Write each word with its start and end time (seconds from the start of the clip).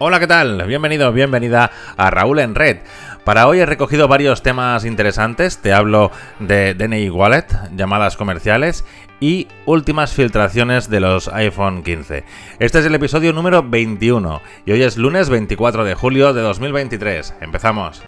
Hola, 0.00 0.20
¿qué 0.20 0.28
tal? 0.28 0.64
Bienvenido, 0.68 1.12
bienvenida 1.12 1.72
a 1.96 2.10
Raúl 2.10 2.38
en 2.38 2.54
Red. 2.54 2.78
Para 3.24 3.48
hoy 3.48 3.58
he 3.58 3.66
recogido 3.66 4.06
varios 4.06 4.44
temas 4.44 4.84
interesantes. 4.84 5.58
Te 5.58 5.72
hablo 5.72 6.12
de 6.38 6.74
DNI 6.74 7.10
Wallet, 7.10 7.46
llamadas 7.74 8.16
comerciales 8.16 8.84
y 9.18 9.48
últimas 9.66 10.12
filtraciones 10.12 10.88
de 10.88 11.00
los 11.00 11.26
iPhone 11.26 11.82
15. 11.82 12.22
Este 12.60 12.78
es 12.78 12.86
el 12.86 12.94
episodio 12.94 13.32
número 13.32 13.64
21 13.64 14.40
y 14.66 14.70
hoy 14.70 14.84
es 14.84 14.98
lunes 14.98 15.30
24 15.30 15.82
de 15.82 15.96
julio 15.96 16.32
de 16.32 16.42
2023. 16.42 17.34
Empezamos. 17.40 18.04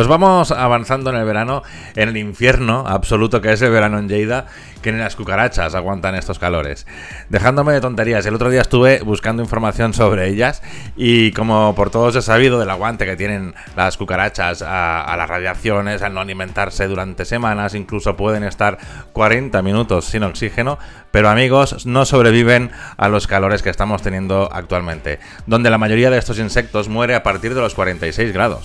Pues 0.00 0.08
vamos 0.08 0.50
avanzando 0.50 1.10
en 1.10 1.16
el 1.16 1.26
verano, 1.26 1.62
en 1.94 2.08
el 2.08 2.16
infierno 2.16 2.86
absoluto 2.86 3.42
que 3.42 3.52
es 3.52 3.60
el 3.60 3.70
verano 3.70 3.98
en 3.98 4.08
Lleida, 4.08 4.46
que 4.80 4.92
ni 4.92 4.98
las 4.98 5.14
cucarachas 5.14 5.74
aguantan 5.74 6.14
estos 6.14 6.38
calores. 6.38 6.86
Dejándome 7.28 7.74
de 7.74 7.82
tonterías, 7.82 8.24
el 8.24 8.34
otro 8.34 8.48
día 8.48 8.62
estuve 8.62 9.02
buscando 9.02 9.42
información 9.42 9.92
sobre 9.92 10.28
ellas 10.28 10.62
y 10.96 11.32
como 11.32 11.74
por 11.74 11.90
todos 11.90 12.16
he 12.16 12.22
sabido 12.22 12.58
del 12.58 12.70
aguante 12.70 13.04
que 13.04 13.14
tienen 13.14 13.54
las 13.76 13.98
cucarachas 13.98 14.64
a, 14.66 15.14
las 15.18 15.28
radiaciones, 15.28 16.00
al 16.00 16.14
no 16.14 16.20
alimentarse 16.20 16.88
durante 16.88 17.26
semanas, 17.26 17.74
incluso 17.74 18.16
pueden 18.16 18.42
estar 18.42 18.78
40 19.12 19.60
minutos 19.60 20.06
sin 20.06 20.22
oxígeno, 20.22 20.78
pero 21.10 21.28
amigos, 21.28 21.84
no 21.84 22.06
sobreviven 22.06 22.70
a 22.96 23.10
los 23.10 23.26
calores 23.26 23.62
que 23.62 23.68
estamos 23.68 24.00
teniendo 24.00 24.48
actualmente, 24.50 25.20
donde 25.44 25.68
la 25.68 25.76
mayoría 25.76 26.08
de 26.08 26.16
estos 26.16 26.38
insectos 26.38 26.88
muere 26.88 27.14
a 27.14 27.22
partir 27.22 27.52
de 27.54 27.60
los 27.60 27.74
46 27.74 28.32
grados. 28.32 28.64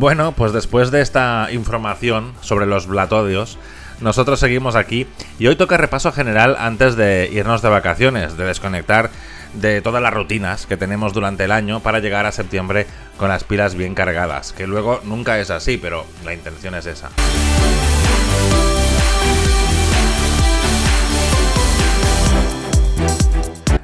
Bueno, 0.00 0.32
pues 0.32 0.54
después 0.54 0.90
de 0.90 1.02
esta 1.02 1.48
información 1.52 2.32
sobre 2.40 2.64
los 2.64 2.86
blatodios, 2.86 3.58
nosotros 4.00 4.40
seguimos 4.40 4.74
aquí 4.74 5.06
y 5.38 5.46
hoy 5.46 5.56
toca 5.56 5.76
repaso 5.76 6.10
general 6.10 6.56
antes 6.58 6.96
de 6.96 7.28
irnos 7.30 7.60
de 7.60 7.68
vacaciones, 7.68 8.38
de 8.38 8.46
desconectar 8.46 9.10
de 9.52 9.82
todas 9.82 10.02
las 10.02 10.14
rutinas 10.14 10.64
que 10.64 10.78
tenemos 10.78 11.12
durante 11.12 11.44
el 11.44 11.52
año 11.52 11.80
para 11.80 11.98
llegar 11.98 12.24
a 12.24 12.32
septiembre 12.32 12.86
con 13.18 13.28
las 13.28 13.44
pilas 13.44 13.74
bien 13.74 13.94
cargadas, 13.94 14.54
que 14.54 14.66
luego 14.66 15.02
nunca 15.04 15.38
es 15.38 15.50
así, 15.50 15.76
pero 15.76 16.06
la 16.24 16.32
intención 16.32 16.74
es 16.76 16.86
esa. 16.86 17.10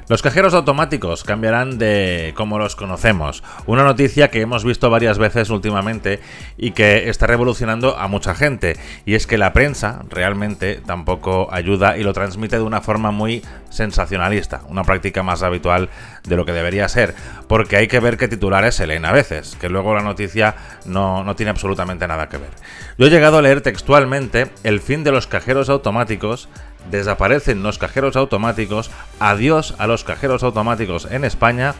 Los 0.09 0.21
cajeros 0.21 0.53
automáticos 0.53 1.25
cambiarán 1.25 1.77
de 1.77 2.33
como 2.37 2.59
los 2.59 2.77
conocemos, 2.77 3.43
una 3.65 3.83
noticia 3.83 4.29
que 4.29 4.39
hemos 4.39 4.63
visto 4.63 4.89
varias 4.89 5.17
veces 5.17 5.49
últimamente 5.49 6.21
y 6.57 6.71
que 6.71 7.09
está 7.09 7.27
revolucionando 7.27 7.97
a 7.97 8.07
mucha 8.07 8.33
gente, 8.33 8.77
y 9.05 9.15
es 9.15 9.27
que 9.27 9.37
la 9.37 9.51
prensa 9.51 10.03
realmente 10.09 10.75
tampoco 10.85 11.49
ayuda 11.51 11.97
y 11.97 12.03
lo 12.03 12.13
transmite 12.13 12.55
de 12.55 12.63
una 12.63 12.79
forma 12.79 13.11
muy 13.11 13.43
sensacionalista, 13.69 14.61
una 14.69 14.85
práctica 14.85 15.23
más 15.23 15.43
habitual 15.43 15.89
de 16.23 16.37
lo 16.37 16.45
que 16.45 16.53
debería 16.53 16.87
ser, 16.87 17.13
porque 17.49 17.75
hay 17.75 17.89
que 17.89 17.99
ver 17.99 18.15
qué 18.15 18.29
titulares 18.29 18.75
se 18.75 18.87
leen 18.87 19.03
a 19.03 19.11
veces, 19.11 19.57
que 19.59 19.67
luego 19.67 19.93
la 19.93 20.03
noticia 20.03 20.55
no, 20.85 21.25
no 21.25 21.35
tiene 21.35 21.49
absolutamente 21.49 22.07
nada 22.07 22.29
que 22.29 22.37
ver. 22.37 22.51
Yo 22.97 23.07
he 23.07 23.09
llegado 23.09 23.39
a 23.39 23.41
leer 23.41 23.59
textualmente 23.59 24.51
el 24.63 24.79
fin 24.79 25.03
de 25.03 25.11
los 25.11 25.27
cajeros 25.27 25.67
automáticos 25.69 26.47
desaparecen 26.89 27.63
los 27.63 27.77
cajeros 27.77 28.15
automáticos, 28.15 28.91
adiós 29.19 29.75
a 29.77 29.87
los 29.87 30.03
cajeros 30.03 30.43
automáticos 30.43 31.07
en 31.09 31.23
España, 31.25 31.75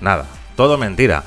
nada, 0.00 0.26
todo 0.56 0.78
mentira. 0.78 1.24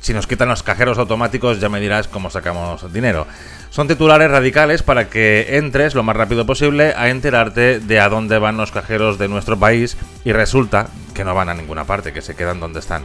Si 0.00 0.14
nos 0.14 0.26
quitan 0.26 0.48
los 0.48 0.62
cajeros 0.62 0.98
automáticos 0.98 1.58
ya 1.58 1.68
me 1.68 1.80
dirás 1.80 2.06
cómo 2.06 2.30
sacamos 2.30 2.92
dinero. 2.92 3.26
Son 3.70 3.88
titulares 3.88 4.30
radicales 4.30 4.82
para 4.82 5.08
que 5.08 5.56
entres 5.58 5.94
lo 5.94 6.02
más 6.02 6.16
rápido 6.16 6.46
posible 6.46 6.94
a 6.96 7.08
enterarte 7.08 7.80
de 7.80 8.00
a 8.00 8.08
dónde 8.08 8.38
van 8.38 8.56
los 8.56 8.70
cajeros 8.70 9.18
de 9.18 9.28
nuestro 9.28 9.58
país 9.58 9.96
y 10.24 10.32
resulta 10.32 10.88
que 11.12 11.24
no 11.24 11.34
van 11.34 11.48
a 11.48 11.54
ninguna 11.54 11.84
parte, 11.84 12.12
que 12.12 12.22
se 12.22 12.36
quedan 12.36 12.60
donde 12.60 12.78
están. 12.80 13.04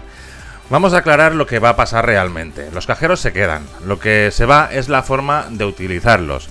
Vamos 0.70 0.94
a 0.94 1.00
aclarar 1.00 1.34
lo 1.34 1.48
que 1.48 1.60
va 1.60 1.70
a 1.70 1.76
pasar 1.76 2.06
realmente. 2.06 2.70
Los 2.72 2.86
cajeros 2.86 3.20
se 3.20 3.34
quedan, 3.34 3.64
lo 3.86 4.00
que 4.00 4.30
se 4.32 4.46
va 4.46 4.70
es 4.72 4.88
la 4.88 5.04
forma 5.04 5.48
de 5.50 5.66
utilizarlos 5.66 6.50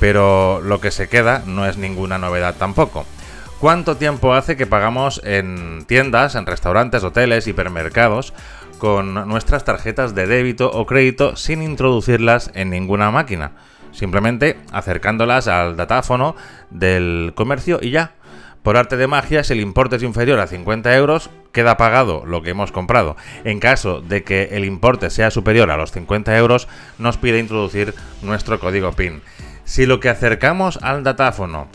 pero 0.00 0.60
lo 0.62 0.80
que 0.80 0.90
se 0.90 1.08
queda 1.08 1.44
no 1.46 1.66
es 1.66 1.76
ninguna 1.76 2.18
novedad 2.18 2.56
tampoco. 2.58 3.06
¿Cuánto 3.60 3.98
tiempo 3.98 4.32
hace 4.32 4.56
que 4.56 4.66
pagamos 4.66 5.20
en 5.22 5.84
tiendas, 5.86 6.34
en 6.34 6.46
restaurantes, 6.46 7.04
hoteles, 7.04 7.46
hipermercados 7.46 8.32
con 8.78 9.12
nuestras 9.28 9.64
tarjetas 9.64 10.14
de 10.14 10.26
débito 10.26 10.70
o 10.70 10.86
crédito 10.86 11.36
sin 11.36 11.62
introducirlas 11.62 12.50
en 12.54 12.70
ninguna 12.70 13.10
máquina? 13.10 13.52
Simplemente 13.92 14.58
acercándolas 14.72 15.46
al 15.46 15.76
datáfono 15.76 16.34
del 16.70 17.32
comercio 17.36 17.78
y 17.82 17.90
ya. 17.90 18.14
Por 18.62 18.76
arte 18.76 18.96
de 18.96 19.06
magia, 19.06 19.44
si 19.44 19.52
el 19.52 19.60
importe 19.60 19.96
es 19.96 20.02
inferior 20.02 20.38
a 20.38 20.46
50 20.46 20.94
euros, 20.96 21.30
queda 21.52 21.76
pagado 21.76 22.24
lo 22.24 22.42
que 22.42 22.50
hemos 22.50 22.72
comprado. 22.72 23.16
En 23.44 23.58
caso 23.58 24.00
de 24.00 24.22
que 24.22 24.50
el 24.52 24.64
importe 24.64 25.10
sea 25.10 25.30
superior 25.30 25.70
a 25.70 25.76
los 25.76 25.92
50 25.92 26.36
euros, 26.38 26.68
nos 26.98 27.16
pide 27.18 27.38
introducir 27.38 27.94
nuestro 28.22 28.60
código 28.60 28.92
PIN. 28.92 29.22
Si 29.70 29.86
lo 29.86 30.00
que 30.00 30.08
acercamos 30.08 30.80
al 30.82 31.04
datáfono 31.04 31.68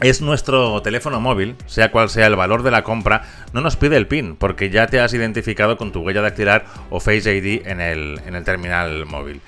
es 0.00 0.20
nuestro 0.22 0.82
teléfono 0.82 1.20
móvil, 1.20 1.54
sea 1.66 1.92
cual 1.92 2.10
sea 2.10 2.26
el 2.26 2.34
valor 2.34 2.64
de 2.64 2.72
la 2.72 2.82
compra, 2.82 3.22
no 3.52 3.60
nos 3.60 3.76
pide 3.76 3.96
el 3.96 4.08
PIN, 4.08 4.34
porque 4.34 4.70
ya 4.70 4.88
te 4.88 4.98
has 4.98 5.14
identificado 5.14 5.76
con 5.76 5.92
tu 5.92 6.00
huella 6.00 6.20
dactilar 6.20 6.64
o 6.90 6.98
Face 6.98 7.32
ID 7.32 7.64
en 7.64 7.80
el, 7.80 8.20
en 8.26 8.34
el 8.34 8.42
terminal 8.42 9.06
móvil. 9.06 9.40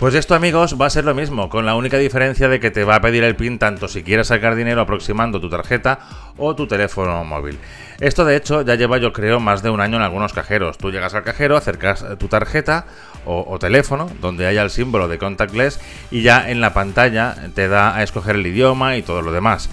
Pues 0.00 0.14
esto 0.14 0.34
amigos 0.34 0.80
va 0.80 0.86
a 0.86 0.90
ser 0.90 1.04
lo 1.04 1.14
mismo, 1.14 1.50
con 1.50 1.66
la 1.66 1.74
única 1.74 1.98
diferencia 1.98 2.48
de 2.48 2.58
que 2.58 2.70
te 2.70 2.84
va 2.84 2.94
a 2.94 3.00
pedir 3.02 3.22
el 3.22 3.36
PIN 3.36 3.58
tanto 3.58 3.86
si 3.86 4.02
quieres 4.02 4.28
sacar 4.28 4.54
dinero 4.54 4.80
aproximando 4.80 5.42
tu 5.42 5.50
tarjeta 5.50 5.98
o 6.38 6.54
tu 6.56 6.66
teléfono 6.66 7.22
móvil. 7.22 7.58
Esto 8.00 8.24
de 8.24 8.34
hecho 8.34 8.62
ya 8.62 8.76
lleva 8.76 8.96
yo 8.96 9.12
creo 9.12 9.40
más 9.40 9.62
de 9.62 9.68
un 9.68 9.82
año 9.82 9.98
en 9.98 10.02
algunos 10.02 10.32
cajeros. 10.32 10.78
Tú 10.78 10.90
llegas 10.90 11.12
al 11.12 11.22
cajero, 11.22 11.54
acercas 11.54 12.02
tu 12.18 12.28
tarjeta 12.28 12.86
o, 13.26 13.58
teléfono 13.58 14.10
donde 14.22 14.46
haya 14.46 14.62
el 14.62 14.70
símbolo 14.70 15.06
de 15.06 15.18
contactless 15.18 15.78
y 16.10 16.22
ya 16.22 16.48
en 16.48 16.62
la 16.62 16.72
pantalla 16.72 17.36
te 17.54 17.68
da 17.68 17.94
a 17.94 18.02
escoger 18.02 18.36
el 18.36 18.46
idioma 18.46 18.96
y 18.96 19.02
todo 19.02 19.20
lo 19.20 19.32
demás. 19.32 19.68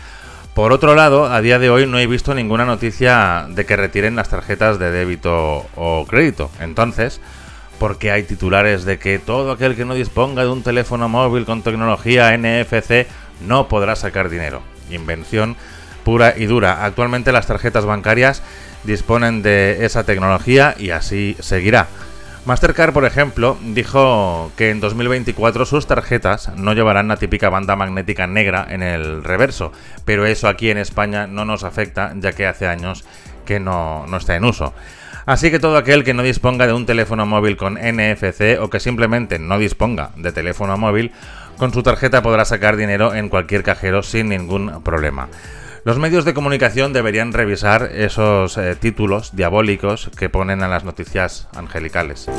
Por 0.53 0.74
otro 0.74 0.94
lado, 0.94 1.27
a 1.27 1.39
día 1.39 1.57
de 1.57 1.69
hoy 1.69 1.88
no 1.88 2.00
he 2.00 2.07
visto 2.07 2.35
ninguna 2.35 2.65
noticia 2.65 3.45
de 3.47 3.65
que 3.65 3.77
retiren 3.77 4.18
las 4.18 4.27
tarjetas 4.27 4.77
de 4.77 4.91
débito 4.91 5.68
o 5.77 6.06
crédito. 6.06 6.51
Entonces, 6.59 7.21
porque 7.79 8.12
hay 8.12 8.24
titulares 8.24 8.85
de 8.85 9.00
que 9.00 9.19
todo 9.19 9.51
aquel 9.51 9.75
que 9.75 9.85
no 9.85 9.94
disponga 9.94 10.44
de 10.44 10.50
un 10.50 10.63
teléfono 10.63 11.09
móvil 11.09 11.45
con 11.45 11.62
tecnología 11.62 12.35
NFC 12.38 13.07
no 13.45 13.68
podrá 13.68 13.95
sacar 13.95 14.29
dinero. 14.29 14.62
Invención 14.89 15.56
pura 16.03 16.33
y 16.38 16.45
dura. 16.45 16.85
Actualmente 16.85 17.31
las 17.31 17.47
tarjetas 17.47 17.85
bancarias 17.85 18.41
disponen 18.83 19.41
de 19.41 19.85
esa 19.85 20.06
tecnología 20.06 20.75
y 20.77 20.91
así 20.91 21.35
seguirá. 21.39 21.88
Mastercard, 22.45 22.94
por 22.94 23.03
ejemplo, 23.03 23.57
dijo 23.62 24.53
que 24.56 24.69
en 24.69 24.79
2024 24.79 25.65
sus 25.65 25.85
tarjetas 25.85 26.50
no 26.56 26.71
llevarán 26.71 27.09
la 27.09 27.18
típica 27.18 27.50
banda 27.50 27.75
magnética 27.75 28.25
negra 28.25 28.65
en 28.69 28.83
el 28.83 29.21
reverso, 29.25 29.74
pero 30.06 30.25
eso 30.25 30.47
aquí 30.47 30.69
en 30.69 30.77
España 30.77 31.27
no 31.27 31.44
nos 31.44 31.65
afecta 31.65 32.13
ya 32.15 32.31
que 32.31 32.47
hace 32.47 32.65
años 32.65 33.03
que 33.45 33.59
no, 33.59 34.07
no 34.07 34.15
está 34.15 34.38
en 34.38 34.45
uso. 34.45 34.74
Así 35.27 35.51
que 35.51 35.59
todo 35.59 35.75
aquel 35.75 36.06
que 36.06 36.13
no 36.13 36.24
disponga 36.24 36.68
de 36.68 36.74
un 36.74 36.85
teléfono 36.85 37.25
móvil 37.25 37.57
con 37.57 37.74
NFC 37.74 38.57
o 38.62 38.69
que 38.69 38.79
simplemente 38.79 39.39
no 39.39 39.59
disponga 39.59 40.12
de 40.15 40.31
teléfono 40.31 40.77
móvil, 40.77 41.12
con 41.57 41.74
su 41.74 41.83
tarjeta 41.83 42.24
podrá 42.24 42.45
sacar 42.45 42.77
dinero 42.77 43.13
en 43.13 43.27
cualquier 43.27 43.62
cajero 43.62 44.03
sin 44.03 44.29
ningún 44.29 44.81
problema. 44.83 45.27
Los 45.83 46.00
medios 46.00 46.24
de 46.24 46.33
comunicación 46.33 46.94
deberían 46.94 47.33
revisar 47.33 47.91
esos 47.94 48.57
eh, 48.57 48.75
títulos 48.75 49.35
diabólicos 49.35 50.09
que 50.18 50.29
ponen 50.29 50.63
a 50.63 50.69
las 50.69 50.85
noticias 50.85 51.50
angelicales. 51.53 52.29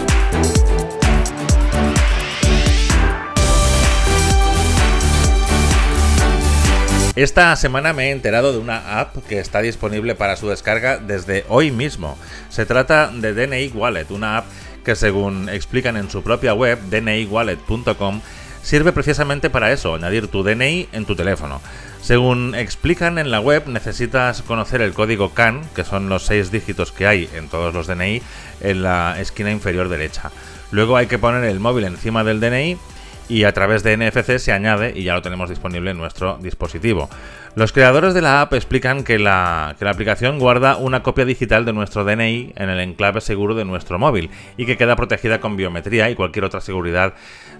Esta 7.18 7.56
semana 7.56 7.92
me 7.92 8.04
he 8.04 8.10
enterado 8.12 8.52
de 8.52 8.58
una 8.58 9.00
app 9.00 9.16
que 9.26 9.40
está 9.40 9.60
disponible 9.60 10.14
para 10.14 10.36
su 10.36 10.48
descarga 10.48 10.98
desde 10.98 11.44
hoy 11.48 11.72
mismo. 11.72 12.16
Se 12.48 12.64
trata 12.64 13.08
de 13.08 13.34
DNI 13.34 13.72
Wallet, 13.74 14.06
una 14.10 14.36
app 14.36 14.46
que 14.84 14.94
según 14.94 15.48
explican 15.48 15.96
en 15.96 16.12
su 16.12 16.22
propia 16.22 16.54
web, 16.54 16.78
dniwallet.com, 16.88 18.20
sirve 18.62 18.92
precisamente 18.92 19.50
para 19.50 19.72
eso, 19.72 19.96
añadir 19.96 20.28
tu 20.28 20.44
DNI 20.44 20.90
en 20.92 21.06
tu 21.06 21.16
teléfono. 21.16 21.60
Según 22.00 22.54
explican 22.54 23.18
en 23.18 23.32
la 23.32 23.40
web, 23.40 23.66
necesitas 23.66 24.42
conocer 24.42 24.80
el 24.80 24.94
código 24.94 25.34
CAN, 25.34 25.62
que 25.74 25.82
son 25.82 26.08
los 26.08 26.24
seis 26.24 26.52
dígitos 26.52 26.92
que 26.92 27.08
hay 27.08 27.28
en 27.34 27.48
todos 27.48 27.74
los 27.74 27.88
DNI, 27.88 28.22
en 28.60 28.82
la 28.84 29.20
esquina 29.20 29.50
inferior 29.50 29.88
derecha. 29.88 30.30
Luego 30.70 30.96
hay 30.96 31.08
que 31.08 31.18
poner 31.18 31.42
el 31.42 31.58
móvil 31.58 31.82
encima 31.82 32.22
del 32.22 32.38
DNI 32.38 32.78
y 33.28 33.44
a 33.44 33.52
través 33.52 33.82
de 33.82 33.96
NFC 33.96 34.38
se 34.38 34.52
añade 34.52 34.92
y 34.96 35.04
ya 35.04 35.14
lo 35.14 35.22
tenemos 35.22 35.50
disponible 35.50 35.90
en 35.90 35.98
nuestro 35.98 36.38
dispositivo. 36.40 37.08
Los 37.54 37.72
creadores 37.72 38.14
de 38.14 38.22
la 38.22 38.40
app 38.40 38.54
explican 38.54 39.02
que 39.02 39.18
la, 39.18 39.70
aplicación 39.80 40.38
guarda 40.38 40.76
una 40.76 41.02
copia 41.02 41.24
digital 41.24 41.64
de 41.64 41.72
nuestro 41.72 42.04
DNI 42.04 42.52
en 42.54 42.70
el 42.70 42.78
enclave 42.78 43.20
seguro 43.20 43.54
de 43.54 43.64
nuestro 43.64 43.98
móvil 43.98 44.30
y 44.56 44.64
que 44.64 44.76
queda 44.76 44.96
protegida 44.96 45.40
con 45.40 45.56
biometría 45.56 46.08
y 46.08 46.14
cualquier 46.14 46.44
otra 46.44 46.60
seguridad 46.60 47.14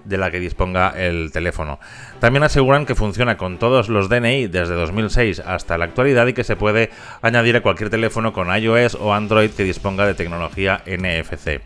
de 0.04 0.16
la 0.16 0.30
que 0.30 0.38
disponga 0.38 0.90
el 0.96 1.32
teléfono. 1.32 1.80
También 2.20 2.44
aseguran 2.44 2.86
que 2.86 2.94
funciona 2.94 3.36
con 3.36 3.58
todos 3.58 3.88
los 3.88 4.08
DNI 4.08 4.46
desde 4.46 4.74
2006 4.74 5.40
hasta 5.40 5.76
la 5.76 5.86
actualidad 5.86 6.26
y 6.28 6.32
que 6.32 6.44
se 6.44 6.56
puede 6.56 6.90
añadir 7.20 7.56
a 7.56 7.62
cualquier 7.62 7.90
teléfono 7.90 8.32
con 8.32 8.54
iOS 8.54 8.94
o 8.94 9.12
Android 9.12 9.50
que 9.50 9.64
disponga 9.64 10.06
de 10.06 10.14
tecnología 10.14 10.82
NFC. 10.86 11.60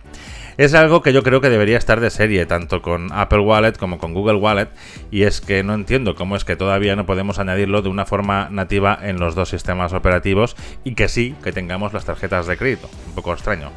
Es 0.58 0.75
algo 0.75 1.00
que 1.00 1.12
yo 1.12 1.22
creo 1.22 1.40
que 1.40 1.49
debería 1.49 1.78
estar 1.78 2.00
de 2.00 2.10
serie, 2.10 2.44
tanto 2.44 2.82
con 2.82 3.10
Apple 3.12 3.40
Wallet 3.40 3.72
como 3.72 3.99
con 3.99 4.12
Google 4.12 4.37
Wallet, 4.37 4.69
y 5.10 5.22
es 5.22 5.40
que 5.40 5.62
no 5.62 5.75
entiendo 5.75 6.14
cómo 6.14 6.37
es 6.37 6.44
que 6.44 6.56
todavía 6.56 6.94
no 6.94 7.06
podemos 7.06 7.38
añadirlo 7.38 7.81
de 7.81 7.88
una 7.88 8.04
forma 8.04 8.49
nativa 8.50 8.99
en 9.00 9.19
los 9.19 9.34
dos 9.34 9.49
sistemas 9.49 9.93
operativos 9.93 10.56
y 10.84 10.94
que 10.94 11.08
sí, 11.08 11.34
que 11.43 11.52
tengamos 11.52 11.93
las 11.93 12.04
tarjetas 12.04 12.46
de 12.46 12.56
crédito. 12.56 12.90
Un 13.08 13.14
poco 13.14 13.32
extraño. 13.32 13.70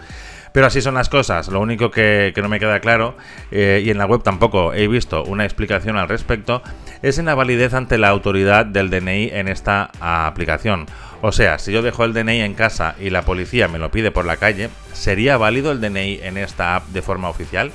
Pero 0.56 0.68
así 0.68 0.82
son 0.82 0.94
las 0.94 1.10
cosas. 1.10 1.50
Lo 1.50 1.60
único 1.60 1.92
que, 1.92 2.34
no 2.38 2.48
me 2.48 2.62
queda 2.62 2.80
claro, 2.80 3.18
eh, 3.52 3.84
y 3.86 3.90
en 3.90 3.98
la 3.98 4.06
web 4.06 4.24
tampoco 4.24 4.74
he 4.74 4.88
visto 4.88 5.22
una 5.26 5.44
explicación 5.44 5.98
al 5.98 6.08
respecto, 6.08 6.64
es 7.02 7.18
en 7.18 7.26
la 7.26 7.36
validez 7.36 7.74
ante 7.74 7.98
la 7.98 8.08
autoridad 8.08 8.66
del 8.66 8.90
DNI 8.90 9.32
en 9.34 9.50
esta 9.50 9.92
aplicación. 10.00 10.86
O 11.22 11.34
sea, 11.34 11.60
si 11.60 11.74
yo 11.74 11.82
dejo 11.82 12.06
el 12.06 12.14
DNI 12.14 12.40
en 12.40 12.54
casa 12.54 12.96
y 13.02 13.10
la 13.10 13.24
policía 13.24 13.68
me 13.68 13.80
lo 13.80 13.92
pide 13.92 14.12
por 14.12 14.24
la 14.24 14.38
calle, 14.38 14.70
¿sería 14.94 15.36
válido 15.36 15.74
el 15.74 15.82
DNI 15.82 16.22
en 16.24 16.38
esta 16.38 16.78
app 16.78 16.88
de 16.88 17.02
forma 17.02 17.28
oficial? 17.28 17.74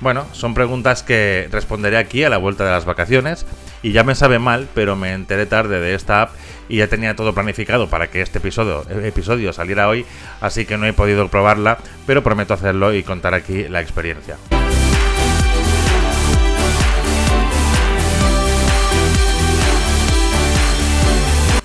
Bueno, 0.00 0.26
son 0.32 0.52
preguntas 0.52 1.04
que 1.04 1.48
responderé 1.52 1.96
aquí 1.96 2.24
a 2.24 2.28
la 2.28 2.38
vuelta 2.38 2.64
de 2.64 2.72
las 2.72 2.86
vacaciones 2.86 3.46
y 3.84 3.92
ya 3.92 4.02
me 4.02 4.16
sabe 4.16 4.40
mal, 4.40 4.66
pero 4.74 4.96
me 4.96 5.12
enteré 5.12 5.46
tarde 5.46 5.78
de 5.78 5.94
esta 5.94 6.22
app 6.22 6.32
y 6.70 6.76
ya 6.76 6.86
tenía 6.86 7.16
todo 7.16 7.34
planificado 7.34 7.90
para 7.90 8.08
que 8.08 8.22
este 8.22 8.38
episodio, 8.38 8.86
episodio 9.02 9.52
saliera 9.52 9.88
hoy, 9.88 10.06
así 10.40 10.64
que 10.64 10.78
no 10.78 10.86
he 10.86 10.92
podido 10.92 11.28
probarla, 11.28 11.78
pero 12.06 12.22
prometo 12.22 12.54
hacerlo 12.54 12.94
y 12.94 13.02
contar 13.02 13.34
aquí 13.34 13.68
la 13.68 13.80
experiencia. 13.80 14.36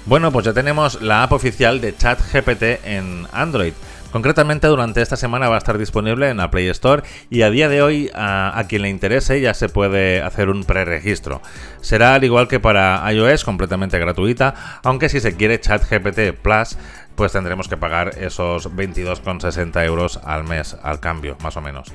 Bueno, 0.07 0.31
pues 0.31 0.45
ya 0.45 0.53
tenemos 0.53 1.01
la 1.01 1.23
app 1.23 1.31
oficial 1.31 1.81
de 1.81 1.95
ChatGPT 1.95 2.63
en 2.85 3.27
Android. 3.31 3.73
Concretamente 4.15 4.67
durante 4.67 5.01
esta 5.01 5.17
semana 5.17 5.49
va 5.49 5.55
a 5.55 5.57
estar 5.57 5.77
disponible 5.77 6.29
en 6.29 6.37
la 6.37 6.49
Play 6.49 6.69
Store 6.69 7.03
y 7.29 7.41
a 7.41 7.49
día 7.49 7.67
de 7.67 7.81
hoy 7.81 8.09
a, 8.15 8.63
quien 8.69 8.83
le 8.83 8.89
interese 8.89 9.41
ya 9.41 9.53
se 9.53 9.67
puede 9.67 10.21
hacer 10.21 10.47
un 10.47 10.63
preregistro. 10.63 11.41
Será 11.81 12.13
al 12.13 12.23
igual 12.23 12.47
que 12.47 12.61
para 12.61 13.03
iOS 13.11 13.43
completamente 13.43 13.99
gratuita, 13.99 14.79
aunque 14.85 15.09
si 15.09 15.19
se 15.19 15.35
quiere 15.35 15.59
ChatGPT 15.59 16.31
Plus 16.41 16.77
pues 17.17 17.33
tendremos 17.33 17.67
que 17.67 17.75
pagar 17.75 18.17
esos 18.17 18.71
22,60 18.71 19.85
euros 19.85 20.21
al 20.23 20.45
mes 20.45 20.77
al 20.81 21.01
cambio, 21.01 21.35
más 21.43 21.57
o 21.57 21.61
menos. 21.61 21.91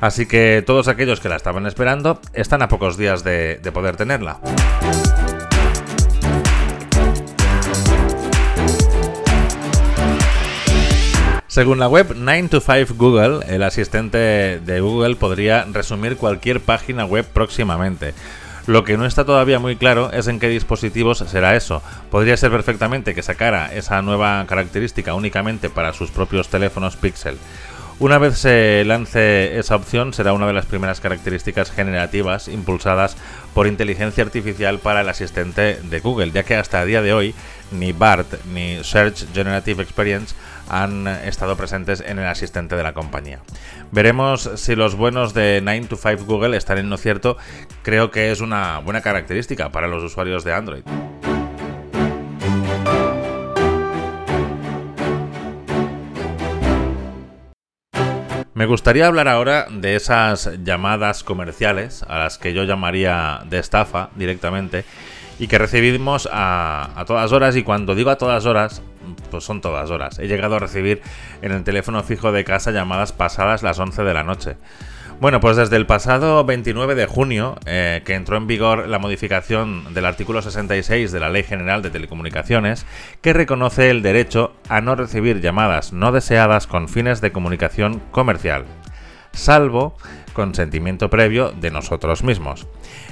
Así 0.00 0.26
que 0.26 0.64
todos 0.66 0.88
aquellos 0.88 1.20
que 1.20 1.28
la 1.28 1.36
estaban 1.36 1.66
esperando 1.66 2.20
están 2.32 2.62
a 2.62 2.68
pocos 2.68 2.96
días 2.96 3.22
de 3.22 3.70
poder 3.72 3.96
tenerla. 3.96 4.40
Según 11.50 11.80
la 11.80 11.88
web 11.88 12.14
9to5 12.14 12.96
Google, 12.96 13.40
el 13.48 13.64
asistente 13.64 14.60
de 14.64 14.80
Google 14.80 15.16
podría 15.16 15.64
resumir 15.64 16.16
cualquier 16.16 16.60
página 16.60 17.04
web 17.04 17.26
próximamente. 17.26 18.14
Lo 18.68 18.84
que 18.84 18.96
no 18.96 19.04
está 19.04 19.24
todavía 19.24 19.58
muy 19.58 19.74
claro 19.74 20.12
es 20.12 20.28
en 20.28 20.38
qué 20.38 20.46
dispositivos 20.46 21.18
será 21.18 21.56
eso. 21.56 21.82
Podría 22.08 22.36
ser 22.36 22.52
perfectamente 22.52 23.16
que 23.16 23.24
sacara 23.24 23.74
esa 23.74 24.00
nueva 24.00 24.46
característica 24.46 25.14
únicamente 25.14 25.70
para 25.70 25.92
sus 25.92 26.12
propios 26.12 26.48
teléfonos 26.48 26.94
Pixel. 26.94 27.36
Una 28.00 28.16
vez 28.16 28.38
se 28.38 28.82
lance 28.86 29.58
esa 29.58 29.76
opción, 29.76 30.14
será 30.14 30.32
una 30.32 30.46
de 30.46 30.54
las 30.54 30.64
primeras 30.64 31.00
características 31.00 31.70
generativas 31.70 32.48
impulsadas 32.48 33.14
por 33.52 33.66
inteligencia 33.66 34.24
artificial 34.24 34.78
para 34.78 35.02
el 35.02 35.08
asistente 35.10 35.78
de 35.82 36.00
Google, 36.00 36.30
ya 36.30 36.42
que 36.42 36.54
hasta 36.54 36.80
el 36.80 36.88
día 36.88 37.02
de 37.02 37.12
hoy 37.12 37.34
ni 37.72 37.92
BART 37.92 38.42
ni 38.54 38.82
Search 38.82 39.26
Generative 39.34 39.82
Experience 39.82 40.34
han 40.70 41.06
estado 41.08 41.56
presentes 41.56 42.00
en 42.00 42.18
el 42.18 42.26
asistente 42.26 42.74
de 42.74 42.82
la 42.82 42.94
compañía. 42.94 43.40
Veremos 43.92 44.48
si 44.54 44.76
los 44.76 44.94
buenos 44.94 45.34
de 45.34 45.60
9 45.62 45.88
to 45.88 45.96
5 45.96 46.24
Google 46.24 46.56
están 46.56 46.78
en 46.78 46.88
lo 46.88 46.96
cierto. 46.96 47.36
Creo 47.82 48.10
que 48.10 48.30
es 48.30 48.40
una 48.40 48.78
buena 48.78 49.02
característica 49.02 49.68
para 49.68 49.88
los 49.88 50.02
usuarios 50.02 50.42
de 50.42 50.54
Android. 50.54 50.84
Me 58.60 58.66
gustaría 58.66 59.06
hablar 59.06 59.26
ahora 59.26 59.68
de 59.70 59.96
esas 59.96 60.50
llamadas 60.62 61.24
comerciales 61.24 62.02
a 62.02 62.18
las 62.18 62.36
que 62.36 62.52
yo 62.52 62.64
llamaría 62.64 63.40
de 63.48 63.58
estafa 63.58 64.10
directamente 64.16 64.84
y 65.38 65.48
que 65.48 65.56
recibimos 65.56 66.28
a, 66.30 67.02
todas 67.06 67.32
horas 67.32 67.56
y 67.56 67.62
cuando 67.62 67.94
digo 67.94 68.10
a 68.10 68.18
todas 68.18 68.44
horas 68.44 68.82
pues 69.30 69.44
son 69.44 69.62
todas 69.62 69.90
horas. 69.90 70.18
He 70.18 70.28
llegado 70.28 70.56
a 70.56 70.58
recibir 70.58 71.00
en 71.40 71.52
el 71.52 71.64
teléfono 71.64 72.02
fijo 72.02 72.32
de 72.32 72.44
casa 72.44 72.70
llamadas 72.70 73.12
pasadas 73.12 73.62
las 73.62 73.78
11 73.78 74.02
de 74.02 74.12
la 74.12 74.24
noche. 74.24 74.56
Bueno, 75.20 75.38
pues 75.38 75.58
desde 75.58 75.76
el 75.76 75.84
pasado 75.84 76.46
29 76.46 76.94
de 76.94 77.04
junio, 77.04 77.58
eh, 77.66 78.00
que 78.06 78.14
entró 78.14 78.38
en 78.38 78.46
vigor 78.46 78.88
la 78.88 78.98
modificación 78.98 79.92
del 79.92 80.06
artículo 80.06 80.40
66 80.40 81.12
de 81.12 81.20
la 81.20 81.28
Ley 81.28 81.42
General 81.42 81.82
de 81.82 81.90
Telecomunicaciones, 81.90 82.86
que 83.20 83.34
reconoce 83.34 83.90
el 83.90 84.00
derecho 84.00 84.54
a 84.70 84.80
no 84.80 84.94
recibir 84.94 85.42
llamadas 85.42 85.92
no 85.92 86.10
deseadas 86.10 86.66
con 86.66 86.88
fines 86.88 87.20
de 87.20 87.32
comunicación 87.32 88.00
comercial, 88.12 88.64
salvo 89.32 89.94
consentimiento 90.32 91.10
previo 91.10 91.52
de 91.52 91.70
nosotros 91.70 92.24
mismos. 92.24 92.66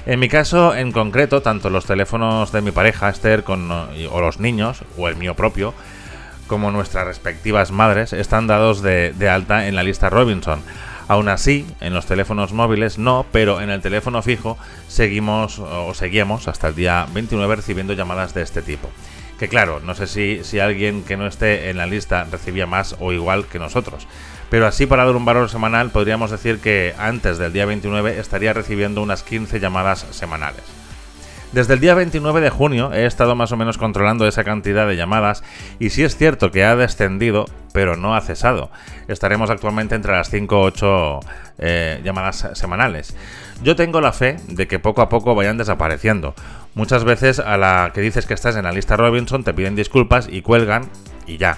En 0.06 0.18
mi 0.18 0.30
caso, 0.30 0.74
en 0.74 0.92
concreto, 0.92 1.42
tanto 1.42 1.68
los 1.68 1.84
teléfonos 1.84 2.52
de 2.52 2.62
mi 2.62 2.70
pareja 2.70 3.10
Esther 3.10 3.44
o 3.46 4.20
los 4.22 4.40
niños, 4.40 4.82
o 4.96 5.08
el 5.08 5.16
mío 5.16 5.34
propio, 5.36 5.74
como 6.46 6.70
nuestras 6.70 7.06
respectivas 7.06 7.70
madres, 7.70 8.14
están 8.14 8.46
dados 8.46 8.80
de 8.80 9.28
alta 9.28 9.68
en 9.68 9.76
la 9.76 9.82
lista 9.82 10.08
Robinson 10.08 10.62
Aún 11.08 11.28
así, 11.30 11.66
en 11.80 11.94
los 11.94 12.04
teléfonos 12.04 12.52
móviles 12.52 12.98
no, 12.98 13.24
pero 13.32 13.62
en 13.62 13.70
el 13.70 13.80
teléfono 13.80 14.20
fijo 14.20 14.58
seguimos 14.88 15.58
o 15.58 15.94
seguíamos 15.94 16.48
hasta 16.48 16.68
el 16.68 16.74
día 16.74 17.06
29 17.14 17.56
recibiendo 17.56 17.94
llamadas 17.94 18.34
de 18.34 18.42
este 18.42 18.60
tipo. 18.60 18.90
Que 19.38 19.48
claro, 19.48 19.80
no 19.80 19.94
sé 19.94 20.06
si, 20.06 20.44
si 20.44 20.58
alguien 20.58 21.04
que 21.04 21.16
no 21.16 21.26
esté 21.26 21.70
en 21.70 21.78
la 21.78 21.86
lista 21.86 22.24
recibía 22.24 22.66
más 22.66 22.94
o 23.00 23.12
igual 23.12 23.46
que 23.46 23.58
nosotros. 23.58 24.06
Pero 24.50 24.66
así 24.66 24.84
para 24.84 25.06
dar 25.06 25.16
un 25.16 25.24
valor 25.24 25.48
semanal 25.48 25.90
podríamos 25.90 26.30
decir 26.30 26.58
que 26.58 26.94
antes 26.98 27.38
del 27.38 27.54
día 27.54 27.64
29 27.64 28.18
estaría 28.18 28.52
recibiendo 28.52 29.00
unas 29.00 29.22
15 29.22 29.60
llamadas 29.60 30.06
semanales. 30.10 30.64
Desde 31.52 31.74
el 31.74 31.80
día 31.80 31.94
29 31.94 32.42
de 32.42 32.50
junio 32.50 32.92
he 32.92 33.06
estado 33.06 33.34
más 33.34 33.52
o 33.52 33.56
menos 33.56 33.78
controlando 33.78 34.26
esa 34.26 34.44
cantidad 34.44 34.86
de 34.86 34.96
llamadas 34.96 35.42
y 35.78 35.88
sí 35.90 36.04
es 36.04 36.14
cierto 36.14 36.50
que 36.50 36.62
ha 36.62 36.76
descendido, 36.76 37.46
pero 37.72 37.96
no 37.96 38.14
ha 38.14 38.20
cesado. 38.20 38.70
Estaremos 39.08 39.48
actualmente 39.48 39.94
entre 39.94 40.12
las 40.12 40.28
5 40.28 40.60
o 40.60 40.62
8 40.64 41.20
eh, 41.58 42.00
llamadas 42.04 42.50
semanales. 42.52 43.16
Yo 43.62 43.76
tengo 43.76 44.02
la 44.02 44.12
fe 44.12 44.36
de 44.46 44.68
que 44.68 44.78
poco 44.78 45.00
a 45.00 45.08
poco 45.08 45.34
vayan 45.34 45.56
desapareciendo. 45.56 46.34
Muchas 46.74 47.04
veces 47.04 47.38
a 47.38 47.56
la 47.56 47.92
que 47.94 48.02
dices 48.02 48.26
que 48.26 48.34
estás 48.34 48.54
en 48.54 48.64
la 48.64 48.72
lista 48.72 48.98
Robinson 48.98 49.42
te 49.42 49.54
piden 49.54 49.74
disculpas 49.74 50.28
y 50.30 50.42
cuelgan 50.42 50.90
y 51.26 51.38
ya. 51.38 51.56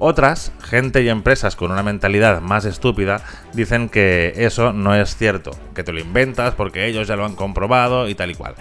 Otras, 0.00 0.52
gente 0.62 1.02
y 1.02 1.08
empresas 1.08 1.56
con 1.56 1.72
una 1.72 1.82
mentalidad 1.82 2.40
más 2.40 2.64
estúpida, 2.64 3.20
dicen 3.52 3.88
que 3.88 4.32
eso 4.36 4.72
no 4.72 4.94
es 4.94 5.16
cierto, 5.16 5.50
que 5.74 5.82
te 5.82 5.92
lo 5.92 5.98
inventas 5.98 6.54
porque 6.54 6.86
ellos 6.86 7.08
ya 7.08 7.16
lo 7.16 7.24
han 7.24 7.34
comprobado 7.34 8.08
y 8.08 8.14
tal 8.14 8.30
y 8.30 8.34
cual. 8.36 8.54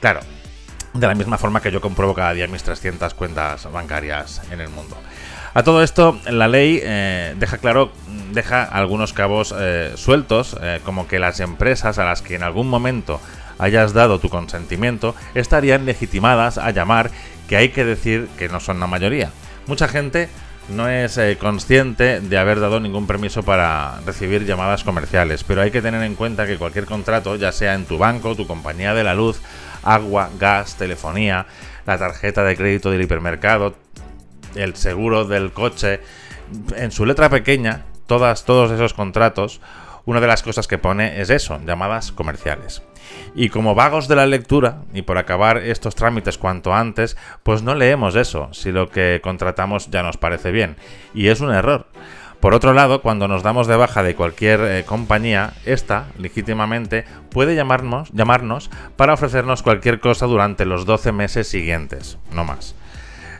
Claro, 0.00 0.20
de 0.92 1.06
la 1.06 1.14
misma 1.14 1.38
forma 1.38 1.62
que 1.62 1.70
yo 1.70 1.80
compruebo 1.80 2.12
cada 2.14 2.34
día 2.34 2.46
mis 2.46 2.62
300 2.62 3.14
cuentas 3.14 3.70
bancarias 3.72 4.42
en 4.50 4.60
el 4.60 4.68
mundo. 4.68 4.96
A 5.54 5.62
todo 5.62 5.82
esto, 5.82 6.18
la 6.30 6.48
ley 6.48 6.80
eh, 6.82 7.34
deja 7.38 7.56
claro, 7.56 7.90
deja 8.32 8.62
algunos 8.62 9.14
cabos 9.14 9.54
eh, 9.58 9.92
sueltos, 9.96 10.56
eh, 10.60 10.80
como 10.84 11.08
que 11.08 11.18
las 11.18 11.40
empresas 11.40 11.98
a 11.98 12.04
las 12.04 12.20
que 12.20 12.34
en 12.34 12.42
algún 12.42 12.68
momento 12.68 13.18
hayas 13.58 13.94
dado 13.94 14.18
tu 14.18 14.28
consentimiento 14.28 15.14
estarían 15.34 15.86
legitimadas 15.86 16.58
a 16.58 16.70
llamar, 16.70 17.10
que 17.48 17.56
hay 17.56 17.70
que 17.70 17.84
decir 17.84 18.28
que 18.38 18.48
no 18.48 18.60
son 18.60 18.80
la 18.80 18.86
mayoría. 18.86 19.30
Mucha 19.66 19.88
gente 19.88 20.28
no 20.68 20.88
es 20.88 21.18
eh, 21.18 21.36
consciente 21.38 22.20
de 22.20 22.38
haber 22.38 22.60
dado 22.60 22.80
ningún 22.80 23.06
permiso 23.06 23.42
para 23.42 24.00
recibir 24.06 24.44
llamadas 24.44 24.84
comerciales, 24.84 25.44
pero 25.44 25.62
hay 25.62 25.70
que 25.70 25.82
tener 25.82 26.02
en 26.02 26.14
cuenta 26.14 26.46
que 26.46 26.58
cualquier 26.58 26.86
contrato, 26.86 27.36
ya 27.36 27.52
sea 27.52 27.74
en 27.74 27.84
tu 27.84 27.98
banco, 27.98 28.36
tu 28.36 28.46
compañía 28.46 28.94
de 28.94 29.04
la 29.04 29.14
luz, 29.14 29.40
agua, 29.82 30.30
gas, 30.38 30.76
telefonía, 30.76 31.46
la 31.86 31.98
tarjeta 31.98 32.44
de 32.44 32.56
crédito 32.56 32.90
del 32.90 33.02
hipermercado, 33.02 33.74
el 34.54 34.76
seguro 34.76 35.24
del 35.24 35.52
coche, 35.52 36.00
en 36.76 36.92
su 36.92 37.06
letra 37.06 37.28
pequeña, 37.28 37.84
todas, 38.06 38.44
todos 38.44 38.70
esos 38.70 38.94
contratos, 38.94 39.60
una 40.04 40.20
de 40.20 40.26
las 40.26 40.42
cosas 40.42 40.68
que 40.68 40.78
pone 40.78 41.20
es 41.20 41.30
eso, 41.30 41.60
llamadas 41.64 42.12
comerciales. 42.12 42.82
Y 43.34 43.48
como 43.48 43.74
vagos 43.74 44.08
de 44.08 44.16
la 44.16 44.26
lectura, 44.26 44.82
y 44.92 45.02
por 45.02 45.18
acabar 45.18 45.58
estos 45.58 45.94
trámites 45.94 46.38
cuanto 46.38 46.74
antes, 46.74 47.16
pues 47.42 47.62
no 47.62 47.74
leemos 47.74 48.16
eso, 48.16 48.48
si 48.52 48.72
lo 48.72 48.90
que 48.90 49.20
contratamos 49.22 49.90
ya 49.90 50.02
nos 50.02 50.16
parece 50.16 50.50
bien. 50.50 50.76
Y 51.14 51.28
es 51.28 51.40
un 51.40 51.52
error. 51.52 51.86
Por 52.40 52.54
otro 52.54 52.72
lado, 52.72 53.02
cuando 53.02 53.28
nos 53.28 53.44
damos 53.44 53.68
de 53.68 53.76
baja 53.76 54.02
de 54.02 54.16
cualquier 54.16 54.60
eh, 54.62 54.84
compañía, 54.84 55.52
esta, 55.64 56.06
legítimamente, 56.18 57.04
puede 57.30 57.54
llamarnos, 57.54 58.10
llamarnos 58.12 58.68
para 58.96 59.14
ofrecernos 59.14 59.62
cualquier 59.62 60.00
cosa 60.00 60.26
durante 60.26 60.64
los 60.64 60.84
12 60.84 61.12
meses 61.12 61.46
siguientes, 61.46 62.18
no 62.32 62.42
más. 62.42 62.74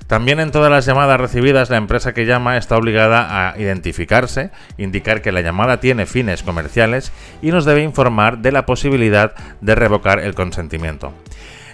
También 0.07 0.41
en 0.41 0.51
todas 0.51 0.71
las 0.71 0.85
llamadas 0.85 1.21
recibidas 1.21 1.71
la 1.71 1.77
empresa 1.77 2.13
que 2.13 2.27
llama 2.27 2.57
está 2.57 2.77
obligada 2.77 3.49
a 3.49 3.59
identificarse, 3.59 4.51
indicar 4.77 5.23
que 5.23 5.33
la 5.33 5.41
llamada 5.41 5.81
tiene 5.81 6.07
fines 6.07 6.43
comerciales 6.43 7.13
y 7.41 7.51
nos 7.51 7.65
debe 7.65 7.83
informar 7.83 8.39
de 8.39 8.53
la 8.53 8.67
posibilidad 8.67 9.35
de 9.61 9.75
revocar 9.75 10.21
el 10.21 10.35
consentimiento. 10.35 11.15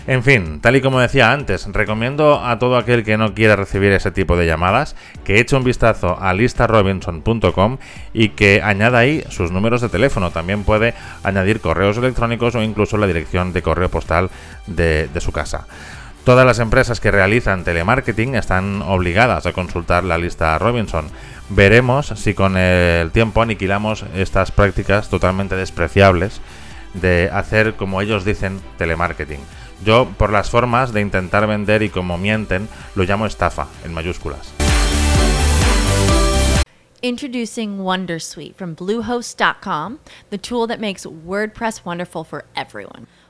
En 0.08 0.22
fin, 0.22 0.60
tal 0.62 0.74
y 0.74 0.80
como 0.80 1.00
decía 1.00 1.32
antes, 1.32 1.66
recomiendo 1.70 2.42
a 2.42 2.58
todo 2.58 2.78
aquel 2.78 3.04
que 3.04 3.18
no 3.18 3.34
quiera 3.34 3.56
recibir 3.56 3.92
ese 3.92 4.10
tipo 4.10 4.38
de 4.38 4.46
llamadas 4.46 4.96
que 5.22 5.38
eche 5.38 5.54
un 5.54 5.64
vistazo 5.64 6.16
a 6.18 6.32
listarobinson.com 6.32 7.76
y 8.14 8.30
que 8.30 8.62
añada 8.62 9.00
ahí 9.00 9.22
sus 9.28 9.52
números 9.52 9.82
de 9.82 9.90
teléfono. 9.90 10.30
También 10.30 10.64
puede 10.64 10.94
añadir 11.22 11.60
correos 11.60 11.98
electrónicos 11.98 12.54
o 12.54 12.62
incluso 12.62 12.96
la 12.96 13.06
dirección 13.06 13.52
de 13.52 13.60
correo 13.60 13.90
postal 13.90 14.30
de, 14.66 15.08
de 15.08 15.20
su 15.20 15.30
casa. 15.30 15.66
Todas 16.28 16.44
las 16.44 16.58
empresas 16.58 17.00
que 17.00 17.10
realizan 17.10 17.64
telemarketing 17.64 18.34
están 18.34 18.82
obligadas 18.82 19.46
a 19.46 19.54
consultar 19.54 20.04
la 20.04 20.18
lista 20.18 20.58
Robinson. 20.58 21.06
Veremos 21.48 22.08
si 22.16 22.34
con 22.34 22.58
el 22.58 23.10
tiempo 23.12 23.40
aniquilamos 23.40 24.04
estas 24.14 24.52
prácticas 24.52 25.08
totalmente 25.08 25.56
despreciables 25.56 26.42
de 26.92 27.30
hacer, 27.32 27.76
como 27.76 28.02
ellos 28.02 28.26
dicen, 28.26 28.60
telemarketing. 28.76 29.40
Yo, 29.86 30.06
por 30.18 30.30
las 30.30 30.50
formas 30.50 30.92
de 30.92 31.00
intentar 31.00 31.46
vender 31.46 31.82
y 31.82 31.88
como 31.88 32.18
mienten, 32.18 32.68
lo 32.94 33.04
llamo 33.04 33.24
estafa, 33.24 33.66
en 33.86 33.94
mayúsculas. 33.94 34.52
Introducing 37.00 37.78
Wondersuite 37.78 38.54
from 38.54 38.74
Bluehost.com, 38.74 40.00
the 40.28 40.36
tool 40.36 40.66
that 40.66 40.78
makes 40.78 41.06
WordPress 41.06 41.86
wonderful 41.86 42.22
for 42.22 42.44
everyone. 42.54 43.06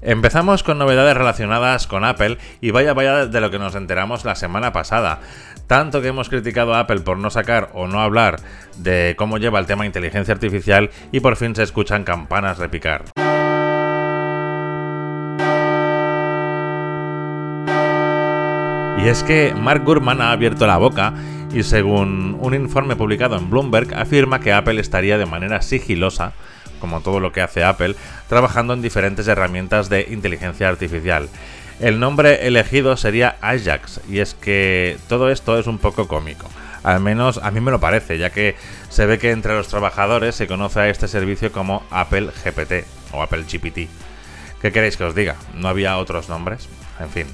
Empezamos 0.00 0.62
con 0.62 0.78
novedades 0.78 1.16
relacionadas 1.16 1.88
con 1.88 2.04
Apple 2.04 2.38
y 2.60 2.70
vaya 2.70 2.94
vaya 2.94 3.26
de 3.26 3.40
lo 3.40 3.50
que 3.50 3.58
nos 3.58 3.74
enteramos 3.74 4.24
la 4.24 4.36
semana 4.36 4.72
pasada. 4.72 5.18
Tanto 5.66 6.00
que 6.00 6.08
hemos 6.08 6.28
criticado 6.28 6.74
a 6.74 6.80
Apple 6.80 7.00
por 7.00 7.18
no 7.18 7.30
sacar 7.30 7.70
o 7.74 7.88
no 7.88 8.00
hablar 8.00 8.36
de 8.76 9.14
cómo 9.18 9.38
lleva 9.38 9.58
el 9.58 9.66
tema 9.66 9.86
inteligencia 9.86 10.32
artificial 10.32 10.90
y 11.10 11.18
por 11.20 11.34
fin 11.36 11.54
se 11.56 11.64
escuchan 11.64 12.04
campanas 12.04 12.58
repicar. 12.58 13.06
Y 19.04 19.08
es 19.08 19.22
que 19.24 19.52
Mark 19.54 19.84
Gurman 19.84 20.20
ha 20.20 20.30
abierto 20.30 20.66
la 20.66 20.76
boca 20.76 21.14
y 21.52 21.64
según 21.64 22.36
un 22.40 22.54
informe 22.54 22.94
publicado 22.94 23.36
en 23.36 23.50
Bloomberg 23.50 23.94
afirma 23.94 24.40
que 24.40 24.52
Apple 24.52 24.80
estaría 24.80 25.18
de 25.18 25.26
manera 25.26 25.60
sigilosa 25.60 26.32
como 26.78 27.00
todo 27.00 27.20
lo 27.20 27.32
que 27.32 27.40
hace 27.40 27.64
Apple, 27.64 27.96
trabajando 28.28 28.74
en 28.74 28.82
diferentes 28.82 29.28
herramientas 29.28 29.88
de 29.88 30.06
inteligencia 30.10 30.68
artificial. 30.68 31.28
El 31.80 32.00
nombre 32.00 32.46
elegido 32.46 32.96
sería 32.96 33.36
Ajax, 33.40 34.00
y 34.08 34.18
es 34.18 34.34
que 34.34 34.98
todo 35.08 35.30
esto 35.30 35.58
es 35.58 35.66
un 35.66 35.78
poco 35.78 36.08
cómico. 36.08 36.48
Al 36.82 37.00
menos 37.00 37.38
a 37.42 37.50
mí 37.50 37.60
me 37.60 37.70
lo 37.70 37.80
parece, 37.80 38.18
ya 38.18 38.30
que 38.30 38.56
se 38.88 39.06
ve 39.06 39.18
que 39.18 39.30
entre 39.30 39.54
los 39.54 39.68
trabajadores 39.68 40.34
se 40.34 40.46
conoce 40.46 40.80
a 40.80 40.88
este 40.88 41.06
servicio 41.06 41.52
como 41.52 41.84
Apple 41.90 42.30
GPT 42.44 42.84
o 43.12 43.22
Apple 43.22 43.44
GPT. 43.44 43.88
¿Qué 44.60 44.72
queréis 44.72 44.96
que 44.96 45.04
os 45.04 45.14
diga? 45.14 45.36
¿No 45.54 45.68
había 45.68 45.98
otros 45.98 46.28
nombres? 46.28 46.68
En 46.98 47.10
fin. 47.10 47.26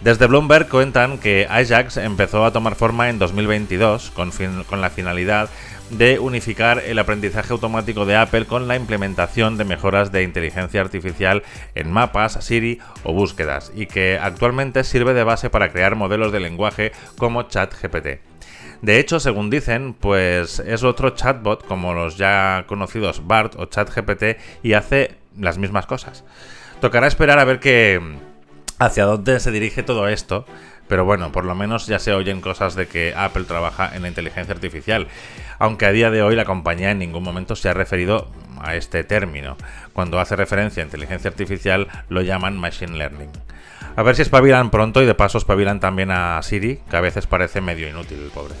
Desde 0.00 0.26
Bloomberg 0.26 0.68
cuentan 0.68 1.18
que 1.18 1.46
Ajax 1.48 1.96
empezó 1.96 2.44
a 2.44 2.52
tomar 2.52 2.74
forma 2.74 3.08
en 3.08 3.18
2022 3.18 4.10
con, 4.10 4.30
con 4.68 4.80
la 4.80 4.90
finalidad 4.90 5.48
de 5.90 6.18
unificar 6.18 6.82
el 6.84 6.98
aprendizaje 6.98 7.52
automático 7.52 8.06
de 8.06 8.16
Apple 8.16 8.46
con 8.46 8.68
la 8.68 8.76
implementación 8.76 9.56
de 9.56 9.64
mejoras 9.64 10.10
de 10.12 10.22
inteligencia 10.22 10.80
artificial 10.80 11.42
en 11.74 11.90
mapas, 11.90 12.44
Siri 12.44 12.80
o 13.04 13.12
búsquedas, 13.12 13.72
y 13.74 13.86
que 13.86 14.18
actualmente 14.20 14.84
sirve 14.84 15.14
de 15.14 15.24
base 15.24 15.50
para 15.50 15.70
crear 15.70 15.94
modelos 15.94 16.32
de 16.32 16.40
lenguaje 16.40 16.92
como 17.18 17.44
ChatGPT. 17.44 18.20
De 18.82 18.98
hecho, 18.98 19.20
según 19.20 19.48
dicen, 19.48 19.94
pues 19.94 20.58
es 20.58 20.82
otro 20.82 21.10
chatbot 21.10 21.66
como 21.66 21.94
los 21.94 22.18
ya 22.18 22.64
conocidos 22.66 23.26
BART 23.26 23.54
o 23.56 23.66
ChatGPT 23.66 24.38
y 24.62 24.74
hace 24.74 25.14
las 25.38 25.58
mismas 25.58 25.86
cosas. 25.86 26.24
Tocará 26.80 27.06
esperar 27.06 27.38
a 27.38 27.44
ver 27.44 27.58
qué, 27.58 28.00
hacia 28.78 29.04
dónde 29.04 29.40
se 29.40 29.50
dirige 29.50 29.82
todo 29.82 30.08
esto, 30.08 30.44
pero 30.88 31.04
bueno, 31.04 31.32
por 31.32 31.44
lo 31.44 31.54
menos 31.54 31.86
ya 31.86 31.98
se 31.98 32.12
oyen 32.12 32.40
cosas 32.40 32.74
de 32.74 32.86
que 32.86 33.14
Apple 33.16 33.44
trabaja 33.44 33.94
en 33.94 34.06
inteligencia 34.06 34.54
artificial, 34.54 35.08
aunque 35.58 35.86
a 35.86 35.92
día 35.92 36.10
de 36.10 36.22
hoy 36.22 36.36
la 36.36 36.44
compañía 36.44 36.90
en 36.90 36.98
ningún 36.98 37.22
momento 37.22 37.56
se 37.56 37.68
ha 37.68 37.74
referido 37.74 38.30
a 38.60 38.76
este 38.76 39.04
término. 39.04 39.56
Cuando 39.92 40.20
hace 40.20 40.36
referencia 40.36 40.82
a 40.82 40.86
inteligencia 40.86 41.30
artificial 41.30 41.88
lo 42.08 42.22
llaman 42.22 42.58
machine 42.58 42.96
learning. 42.96 43.30
A 43.96 44.02
ver 44.02 44.14
si 44.14 44.22
espabilan 44.22 44.70
pronto 44.70 45.02
y 45.02 45.06
de 45.06 45.14
paso 45.14 45.38
espabilan 45.38 45.80
también 45.80 46.10
a 46.10 46.42
Siri, 46.42 46.80
que 46.90 46.96
a 46.96 47.00
veces 47.00 47.26
parece 47.26 47.60
medio 47.60 47.88
inútil 47.88 48.18
el 48.22 48.30
pobre. 48.30 48.54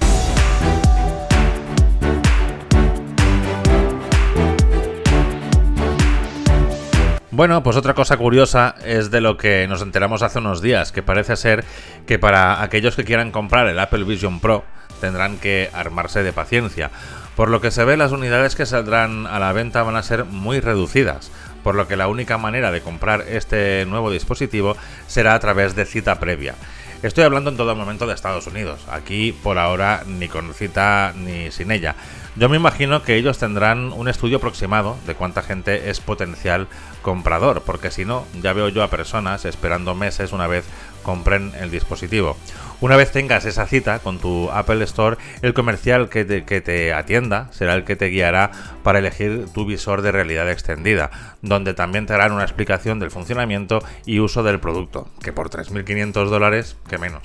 Bueno, 7.36 7.62
pues 7.62 7.76
otra 7.76 7.92
cosa 7.92 8.16
curiosa 8.16 8.74
es 8.82 9.10
de 9.10 9.20
lo 9.20 9.36
que 9.36 9.68
nos 9.68 9.82
enteramos 9.82 10.22
hace 10.22 10.38
unos 10.38 10.62
días, 10.62 10.90
que 10.90 11.02
parece 11.02 11.36
ser 11.36 11.66
que 12.06 12.18
para 12.18 12.62
aquellos 12.62 12.96
que 12.96 13.04
quieran 13.04 13.30
comprar 13.30 13.66
el 13.66 13.78
Apple 13.78 14.04
Vision 14.04 14.40
Pro 14.40 14.64
tendrán 15.02 15.36
que 15.36 15.68
armarse 15.74 16.22
de 16.22 16.32
paciencia. 16.32 16.90
Por 17.36 17.50
lo 17.50 17.60
que 17.60 17.70
se 17.70 17.84
ve, 17.84 17.98
las 17.98 18.12
unidades 18.12 18.56
que 18.56 18.64
saldrán 18.64 19.26
a 19.26 19.38
la 19.38 19.52
venta 19.52 19.82
van 19.82 19.96
a 19.96 20.02
ser 20.02 20.24
muy 20.24 20.60
reducidas, 20.60 21.30
por 21.62 21.74
lo 21.74 21.86
que 21.86 21.96
la 21.96 22.08
única 22.08 22.38
manera 22.38 22.70
de 22.70 22.80
comprar 22.80 23.26
este 23.28 23.84
nuevo 23.84 24.10
dispositivo 24.10 24.74
será 25.06 25.34
a 25.34 25.38
través 25.38 25.76
de 25.76 25.84
cita 25.84 26.18
previa. 26.18 26.54
Estoy 27.02 27.24
hablando 27.24 27.50
en 27.50 27.58
todo 27.58 27.76
momento 27.76 28.06
de 28.06 28.14
Estados 28.14 28.46
Unidos, 28.46 28.80
aquí 28.90 29.32
por 29.42 29.58
ahora 29.58 30.04
ni 30.06 30.28
con 30.28 30.54
cita 30.54 31.12
ni 31.14 31.50
sin 31.50 31.70
ella. 31.70 31.96
Yo 32.38 32.50
me 32.50 32.56
imagino 32.56 33.02
que 33.02 33.16
ellos 33.16 33.38
tendrán 33.38 33.94
un 33.94 34.08
estudio 34.08 34.36
aproximado 34.36 34.98
de 35.06 35.14
cuánta 35.14 35.40
gente 35.40 35.88
es 35.88 36.00
potencial 36.00 36.68
comprador, 37.00 37.62
porque 37.64 37.90
si 37.90 38.04
no, 38.04 38.26
ya 38.42 38.52
veo 38.52 38.68
yo 38.68 38.82
a 38.82 38.90
personas 38.90 39.46
esperando 39.46 39.94
meses 39.94 40.32
una 40.32 40.46
vez 40.46 40.66
compren 41.02 41.52
el 41.58 41.70
dispositivo. 41.70 42.36
Una 42.82 42.96
vez 42.96 43.10
tengas 43.10 43.46
esa 43.46 43.66
cita 43.66 44.00
con 44.00 44.18
tu 44.18 44.50
Apple 44.50 44.84
Store, 44.84 45.16
el 45.40 45.54
comercial 45.54 46.10
que 46.10 46.26
te, 46.26 46.44
que 46.44 46.60
te, 46.60 46.92
atienda 46.92 47.48
será 47.52 47.74
el 47.74 47.84
que 47.84 47.96
te 47.96 48.08
guiará 48.08 48.50
para 48.82 48.98
elegir 48.98 49.46
tu 49.54 49.64
visor 49.64 50.02
de 50.02 50.12
realidad 50.12 50.50
extendida, 50.50 51.10
donde 51.40 51.72
también 51.72 52.04
te 52.04 52.12
harán 52.12 52.32
una 52.32 52.42
explicación 52.42 52.98
del 52.98 53.10
funcionamiento 53.10 53.82
y 54.04 54.20
uso 54.20 54.42
del 54.42 54.60
producto, 54.60 55.08
que 55.22 55.32
por 55.32 55.48
3.500 55.48 56.28
dólares, 56.28 56.76
que 56.86 56.98
menos. 56.98 57.22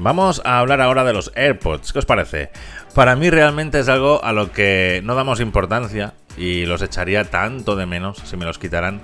Vamos 0.00 0.40
a 0.44 0.60
hablar 0.60 0.80
ahora 0.80 1.02
de 1.02 1.12
los 1.12 1.32
AirPods. 1.34 1.92
¿Qué 1.92 1.98
os 1.98 2.06
parece? 2.06 2.50
Para 2.94 3.16
mí 3.16 3.30
realmente 3.30 3.80
es 3.80 3.88
algo 3.88 4.24
a 4.24 4.32
lo 4.32 4.52
que 4.52 5.00
no 5.02 5.16
damos 5.16 5.40
importancia 5.40 6.14
y 6.36 6.66
los 6.66 6.82
echaría 6.82 7.24
tanto 7.24 7.74
de 7.74 7.84
menos 7.84 8.18
si 8.24 8.36
me 8.36 8.44
los 8.44 8.60
quitaran. 8.60 9.00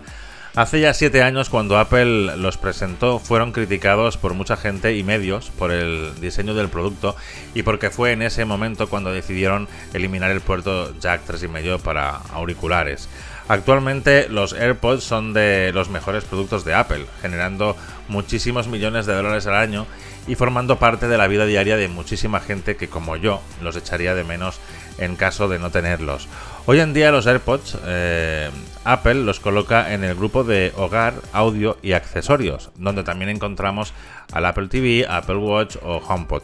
Hace 0.55 0.81
ya 0.81 0.95
siete 0.95 1.21
años 1.25 1.51
cuando 1.51 1.79
Apple 1.79 2.37
los 2.37 2.59
presentó 2.59 3.19
fueron 3.19 3.51
criticados 3.51 4.17
por 4.17 4.35
mucha 4.35 4.57
gente 4.57 4.97
y 4.97 5.03
medios 5.03 5.51
por 5.51 5.73
el 5.73 6.13
diseño 6.21 6.55
del 6.55 6.69
producto 6.69 7.17
y 7.55 7.65
porque 7.65 7.91
fue 7.91 8.13
en 8.13 8.23
ese 8.23 8.45
momento 8.45 8.89
cuando 8.89 9.11
decidieron 9.11 9.67
eliminar 9.95 10.31
el 10.31 10.43
puerto 10.43 10.97
jack 11.01 11.23
3.5 11.27 11.81
para 11.81 12.19
auriculares. 12.33 13.09
Actualmente 13.47 14.29
los 14.29 14.55
AirPods 14.55 15.05
son 15.05 15.35
de 15.35 15.71
los 15.75 15.91
mejores 15.91 16.25
productos 16.25 16.65
de 16.65 16.75
Apple, 16.75 17.05
generando 17.21 17.77
muchísimos 18.09 18.69
millones 18.69 19.05
de 19.05 19.15
dólares 19.15 19.47
al 19.47 19.57
año 19.57 19.87
y 20.27 20.35
formando 20.35 20.79
parte 20.79 21.09
de 21.09 21.19
la 21.19 21.27
vida 21.27 21.45
diaria 21.45 21.77
de 21.77 21.89
muchísima 21.89 22.41
gente 22.41 22.77
que 22.77 22.89
como 22.89 23.17
yo 23.17 23.43
los 23.63 23.77
echaría 23.77 24.15
de 24.15 24.25
menos 24.25 24.59
en 24.97 25.17
caso 25.17 25.49
de 25.49 25.59
no 25.59 25.71
tenerlos. 25.71 26.27
Hoy 26.65 26.81
en 26.81 26.95
día 26.95 27.13
los 27.13 27.27
AirPods 27.27 27.79
eh, 27.85 28.51
Apple 28.85 29.17
los 29.17 29.41
coloca 29.41 29.93
en 29.93 30.05
el 30.05 30.15
grupo 30.15 30.45
de 30.45 30.73
hogar, 30.77 31.15
audio 31.33 31.77
y 31.83 31.93
accesorios, 31.93 32.71
donde 32.77 33.03
también 33.03 33.29
encontramos 33.29 33.93
al 34.33 34.47
Apple 34.47 34.69
TV, 34.69 35.07
Apple 35.07 35.37
Watch 35.37 35.77
o 35.83 35.99
HomePod. 35.99 36.43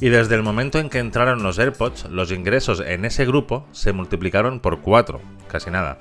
Y 0.00 0.08
desde 0.08 0.34
el 0.34 0.42
momento 0.42 0.78
en 0.78 0.90
que 0.90 0.98
entraron 0.98 1.42
los 1.42 1.58
AirPods, 1.58 2.06
los 2.10 2.32
ingresos 2.32 2.80
en 2.80 3.04
ese 3.04 3.24
grupo 3.24 3.66
se 3.72 3.92
multiplicaron 3.92 4.60
por 4.60 4.80
4, 4.80 5.20
casi 5.48 5.70
nada. 5.70 5.98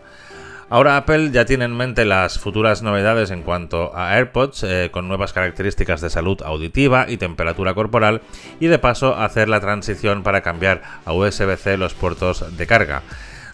Ahora 0.72 0.96
Apple 0.96 1.32
ya 1.32 1.44
tiene 1.44 1.66
en 1.66 1.76
mente 1.76 2.06
las 2.06 2.40
futuras 2.40 2.82
novedades 2.82 3.30
en 3.30 3.42
cuanto 3.42 3.94
a 3.94 4.16
AirPods, 4.16 4.64
eh, 4.64 4.90
con 4.90 5.10
nuevas 5.10 5.34
características 5.34 6.00
de 6.00 6.10
salud 6.10 6.42
auditiva 6.44 7.08
y 7.10 7.18
temperatura 7.18 7.74
corporal, 7.74 8.22
y 8.62 8.68
de 8.68 8.80
paso 8.80 9.18
hacer 9.18 9.50
la 9.50 9.60
transición 9.60 10.24
para 10.24 10.40
cambiar 10.40 10.82
a 11.04 11.12
USB-C 11.12 11.76
los 11.76 11.94
puertos 11.94 12.56
de 12.56 12.68
carga. 12.68 13.04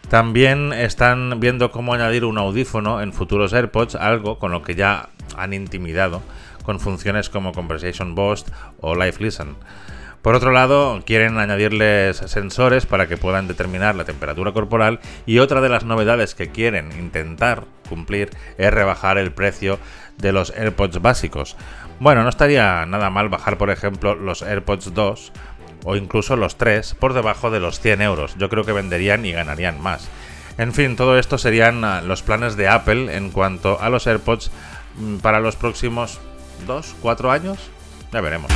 También 0.10 0.71
están 0.73 1.39
viendo 1.39 1.71
cómo 1.71 1.95
añadir 1.95 2.23
un 2.23 2.38
audífono 2.38 3.02
en 3.02 3.12
futuros 3.12 3.52
AirPods, 3.52 3.95
algo 3.95 4.38
con 4.38 4.52
lo 4.52 4.62
que 4.62 4.76
ya 4.76 5.10
han 5.36 5.54
intimidado, 5.54 6.21
con 6.62 6.80
funciones 6.80 7.30
como 7.30 7.52
Conversation 7.52 8.13
Boost 8.13 8.50
o 8.80 8.93
Live 8.93 9.15
Listen. 9.17 9.56
Por 10.21 10.36
otro 10.36 10.51
lado, 10.51 11.01
quieren 11.06 11.38
añadirles 11.38 12.17
sensores 12.17 12.86
para 12.86 13.08
que 13.08 13.17
puedan 13.17 13.47
determinar 13.47 13.95
la 13.95 14.06
temperatura 14.06 14.51
corporal 14.51 14.99
y 15.25 15.39
otra 15.39 15.62
de 15.62 15.69
las 15.69 15.86
novedades 15.86 16.36
que 16.36 16.49
quieren 16.49 16.91
intentar 16.91 17.63
cumplir 17.88 18.32
es 18.58 18.73
rebajar 18.73 19.17
el 19.17 19.32
precio 19.32 19.80
de 20.17 20.32
los 20.34 20.51
AirPods 20.51 21.01
básicos. 21.01 21.56
Bueno, 21.99 22.23
no 22.23 22.30
estaría 22.30 22.86
nada 22.86 23.10
mal 23.10 23.30
bajar, 23.30 23.58
por 23.58 23.69
ejemplo, 23.69 24.15
los 24.15 24.41
AirPods 24.41 24.93
2 24.93 25.32
o 25.86 25.95
incluso 25.95 26.36
los 26.36 26.58
3 26.58 26.95
por 26.95 27.13
debajo 27.13 27.49
de 27.49 27.60
los 27.60 27.80
100 27.80 28.01
euros. 28.01 28.36
Yo 28.38 28.49
creo 28.49 28.65
que 28.65 28.73
venderían 28.73 29.25
y 29.25 29.32
ganarían 29.32 29.82
más. 29.82 30.10
En 30.58 30.73
fin, 30.73 30.95
todo 30.95 31.17
esto 31.17 31.38
serían 31.38 31.84
ah, 31.86 32.01
los 32.01 32.23
planes 32.23 32.56
de 32.56 32.67
Apple 32.67 33.15
en 33.15 33.30
cuanto 33.30 33.80
a 33.80 33.89
los 33.89 34.08
AirPods 34.08 34.51
mm, 34.97 35.17
para 35.17 35.39
los 35.39 35.56
próximos 35.56 36.19
2, 36.65 36.95
4 37.01 37.32
años. 37.32 37.60
Ya 38.12 38.21
veremos. 38.21 38.51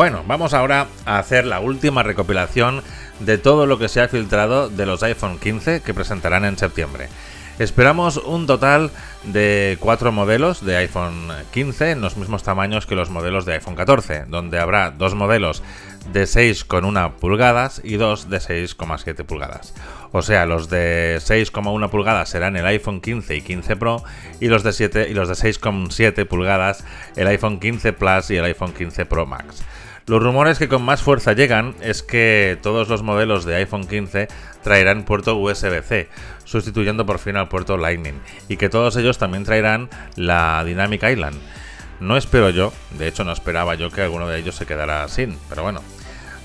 Bueno, 0.00 0.24
vamos 0.26 0.54
ahora 0.54 0.86
a 1.04 1.18
hacer 1.18 1.44
la 1.44 1.60
última 1.60 2.02
recopilación 2.02 2.82
de 3.18 3.36
todo 3.36 3.66
lo 3.66 3.78
que 3.78 3.90
se 3.90 4.00
ha 4.00 4.08
filtrado 4.08 4.70
de 4.70 4.86
los 4.86 5.02
iPhone 5.02 5.38
15 5.38 5.82
que 5.82 5.92
presentarán 5.92 6.46
en 6.46 6.56
septiembre. 6.56 7.10
Esperamos 7.58 8.16
un 8.16 8.46
total 8.46 8.92
de 9.24 9.76
cuatro 9.78 10.10
modelos 10.10 10.64
de 10.64 10.78
iPhone 10.78 11.28
15 11.52 11.90
en 11.90 12.00
los 12.00 12.16
mismos 12.16 12.42
tamaños 12.42 12.86
que 12.86 12.94
los 12.94 13.10
modelos 13.10 13.44
de 13.44 13.52
iPhone 13.52 13.74
14, 13.74 14.24
donde 14.26 14.58
habrá 14.58 14.90
dos 14.90 15.14
modelos 15.14 15.62
de 16.10 16.22
6,1 16.22 17.16
pulgadas 17.16 17.82
y 17.84 17.96
dos 17.96 18.30
de 18.30 18.38
6,7 18.38 19.26
pulgadas. 19.26 19.74
O 20.12 20.22
sea, 20.22 20.46
los 20.46 20.70
de 20.70 21.18
6,1 21.18 21.90
pulgadas 21.90 22.30
serán 22.30 22.56
el 22.56 22.64
iPhone 22.64 23.02
15 23.02 23.36
y 23.36 23.42
15 23.42 23.76
Pro 23.76 24.02
y 24.40 24.48
los 24.48 24.62
de 24.62 24.72
7 24.72 25.08
y 25.10 25.12
los 25.12 25.28
de 25.28 25.34
6,7 25.34 26.26
pulgadas 26.26 26.84
el 27.16 27.26
iPhone 27.26 27.60
15 27.60 27.92
Plus 27.92 28.30
y 28.30 28.36
el 28.36 28.46
iPhone 28.46 28.72
15 28.72 29.04
Pro 29.04 29.26
Max. 29.26 29.62
Los 30.06 30.22
rumores 30.22 30.58
que 30.58 30.68
con 30.68 30.82
más 30.82 31.02
fuerza 31.02 31.32
llegan 31.32 31.74
es 31.80 32.02
que 32.02 32.58
todos 32.62 32.88
los 32.88 33.02
modelos 33.02 33.44
de 33.44 33.56
iPhone 33.56 33.86
15 33.86 34.28
traerán 34.62 35.04
puerto 35.04 35.36
USB-C, 35.36 36.08
sustituyendo 36.44 37.06
por 37.06 37.18
fin 37.18 37.36
al 37.36 37.48
puerto 37.48 37.76
Lightning, 37.76 38.20
y 38.48 38.56
que 38.56 38.68
todos 38.68 38.96
ellos 38.96 39.18
también 39.18 39.44
traerán 39.44 39.88
la 40.16 40.64
Dynamic 40.64 41.02
Island. 41.04 41.38
No 42.00 42.16
espero 42.16 42.50
yo, 42.50 42.72
de 42.98 43.08
hecho 43.08 43.24
no 43.24 43.32
esperaba 43.32 43.74
yo 43.74 43.90
que 43.90 44.02
alguno 44.02 44.26
de 44.26 44.38
ellos 44.38 44.56
se 44.56 44.66
quedara 44.66 45.06
sin, 45.08 45.38
pero 45.48 45.62
bueno. 45.62 45.82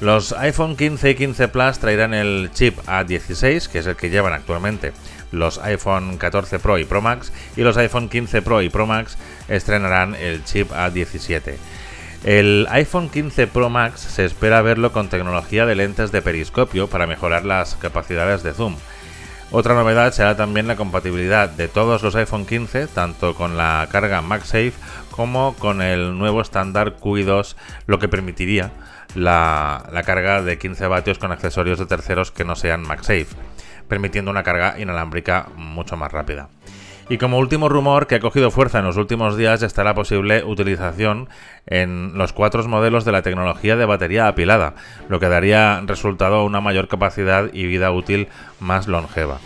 Los 0.01 0.33
iPhone 0.33 0.75
15 0.75 1.11
y 1.11 1.15
15 1.15 1.47
Plus 1.47 1.79
traerán 1.79 2.13
el 2.13 2.51
chip 2.53 2.77
A16, 2.85 3.69
que 3.69 3.79
es 3.79 3.87
el 3.87 3.95
que 3.95 4.09
llevan 4.09 4.33
actualmente 4.33 4.91
los 5.35 5.59
iPhone 5.59 6.17
14 6.17 6.59
Pro 6.59 6.77
y 6.79 6.85
Pro 6.85 7.01
Max, 7.01 7.31
y 7.55 7.61
los 7.61 7.77
iPhone 7.77 8.09
15 8.09 8.41
Pro 8.41 8.61
y 8.61 8.69
Pro 8.69 8.87
Max 8.87 9.17
estrenarán 9.47 10.15
el 10.15 10.43
chip 10.43 10.71
A17. 10.71 11.55
El 12.25 12.65
iPhone 12.71 13.09
15 13.09 13.45
Pro 13.45 13.69
Max 13.69 13.99
se 13.99 14.25
espera 14.25 14.63
verlo 14.63 14.91
con 14.91 15.09
tecnología 15.09 15.67
de 15.67 15.75
lentes 15.75 16.11
de 16.11 16.23
periscopio 16.23 16.87
para 16.87 17.05
mejorar 17.05 17.45
las 17.45 17.75
capacidades 17.75 18.41
de 18.41 18.51
zoom. 18.51 18.77
Otra 19.51 19.75
novedad 19.75 20.11
será 20.11 20.35
también 20.35 20.67
la 20.67 20.75
compatibilidad 20.75 21.51
de 21.51 21.67
todos 21.67 22.01
los 22.01 22.15
iPhone 22.15 22.47
15, 22.47 22.87
tanto 22.87 23.35
con 23.35 23.57
la 23.57 23.87
carga 23.91 24.23
MagSafe 24.23 24.73
como 25.11 25.53
con 25.59 25.83
el 25.83 26.17
nuevo 26.17 26.41
estándar 26.41 26.97
QI2, 26.97 27.55
lo 27.85 27.99
que 27.99 28.07
permitiría 28.07 28.71
la, 29.13 29.87
la 29.91 30.01
carga 30.01 30.41
de 30.41 30.57
15 30.57 30.87
vatios 30.87 31.19
con 31.19 31.31
accesorios 31.31 31.77
de 31.77 31.85
terceros 31.85 32.31
que 32.31 32.43
no 32.43 32.55
sean 32.55 32.81
MagSafe, 32.81 33.27
permitiendo 33.87 34.31
una 34.31 34.41
carga 34.41 34.79
inalámbrica 34.79 35.49
mucho 35.57 35.95
más 35.95 36.11
rápida. 36.11 36.49
Y 37.07 37.19
como 37.19 37.37
último 37.37 37.69
rumor 37.69 38.07
que 38.07 38.15
ha 38.15 38.19
cogido 38.19 38.49
fuerza 38.49 38.79
en 38.79 38.85
los 38.85 38.97
últimos 38.97 39.37
días 39.37 39.61
está 39.61 39.83
la 39.83 39.93
posible 39.93 40.43
utilización 40.43 41.29
en 41.67 42.17
los 42.17 42.33
cuatro 42.33 42.67
modelos 42.67 43.05
de 43.05 43.11
la 43.11 43.21
tecnología 43.21 43.75
de 43.75 43.85
batería 43.85 44.27
apilada, 44.27 44.73
lo 45.07 45.19
que 45.19 45.29
daría 45.29 45.81
resultado 45.85 46.37
a 46.37 46.43
una 46.43 46.61
mayor 46.61 46.87
capacidad 46.87 47.49
y 47.53 47.67
vida 47.67 47.91
útil 47.91 48.27
más 48.59 48.87
longeva. 48.87 49.37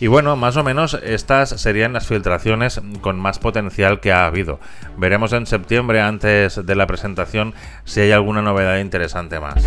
Y 0.00 0.06
bueno, 0.06 0.36
más 0.36 0.56
o 0.56 0.62
menos 0.62 0.94
estas 1.02 1.48
serían 1.48 1.92
las 1.92 2.06
filtraciones 2.06 2.80
con 3.00 3.18
más 3.18 3.38
potencial 3.38 4.00
que 4.00 4.12
ha 4.12 4.26
habido. 4.26 4.60
Veremos 4.96 5.32
en 5.32 5.46
septiembre, 5.46 6.00
antes 6.00 6.64
de 6.64 6.76
la 6.76 6.86
presentación, 6.86 7.54
si 7.84 8.00
hay 8.00 8.12
alguna 8.12 8.42
novedad 8.42 8.78
interesante 8.78 9.40
más. 9.40 9.66